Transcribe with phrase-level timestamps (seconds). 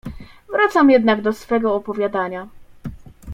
[0.49, 2.47] "Wracam jednak do swego opowiadania."